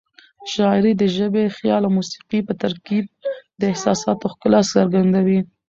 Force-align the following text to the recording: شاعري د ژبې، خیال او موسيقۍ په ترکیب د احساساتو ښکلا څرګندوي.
شاعري 0.53 0.93
د 0.97 1.03
ژبې، 1.15 1.43
خیال 1.57 1.81
او 1.85 1.91
موسيقۍ 1.97 2.39
په 2.47 2.53
ترکیب 2.63 3.05
د 3.59 3.61
احساساتو 3.71 4.25
ښکلا 4.31 4.61
څرګندوي. 4.73 5.39